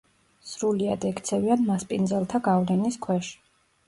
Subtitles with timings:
[0.51, 3.31] სრულიად ექცევიან მასპინძელთა გავლენის ქვეშ.